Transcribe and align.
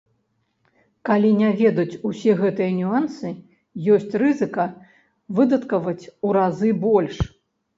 Калі 1.09 1.29
не 1.41 1.51
ведаць 1.59 1.99
усе 2.09 2.31
гэтыя 2.41 2.71
нюансы, 2.79 3.29
ёсць 3.97 4.13
рызыка 4.23 4.65
выдаткаваць 5.41 6.05
у 6.27 6.33
разы 6.41 6.69
больш. 6.89 7.17